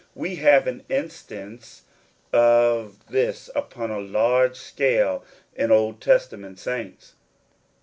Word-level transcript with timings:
We 0.15 0.37
have 0.37 0.65
an 0.65 0.83
instance 0.89 1.83
of 2.33 3.05
this 3.09 3.51
upon 3.53 3.91
a 3.91 3.99
large 3.99 4.55
scale 4.57 5.23
in 5.55 5.71
Old 5.71 6.01
Testament 6.01 6.57
saints. 6.57 7.13